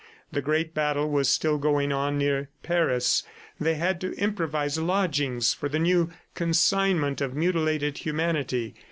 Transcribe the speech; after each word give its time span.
The 0.31 0.41
great 0.41 0.73
battle 0.73 1.07
was 1.11 1.29
still 1.29 1.59
going 1.59 1.91
on 1.91 2.17
near 2.17 2.49
Paris. 2.63 3.21
They 3.59 3.75
had 3.75 4.01
to 4.01 4.13
improvise 4.13 4.79
lodgings 4.79 5.53
for 5.53 5.69
the 5.69 5.77
new 5.77 6.11
consignment 6.33 7.21
of 7.21 7.35
mutilated 7.35 7.99
humanity. 7.99 8.73